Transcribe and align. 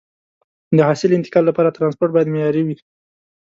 د 0.77 0.79
حاصل 0.87 1.09
انتقال 1.17 1.43
لپاره 1.47 1.75
ترانسپورت 1.75 2.11
باید 2.13 2.31
معیاري 2.33 2.63
وي. 2.65 2.75